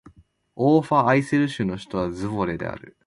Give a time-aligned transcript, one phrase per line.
[0.55, 2.97] オーファーアイセル州の州都はズヴォレである